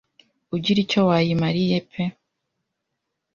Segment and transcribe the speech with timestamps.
[0.55, 2.03] Ugira icyo wayimariye pe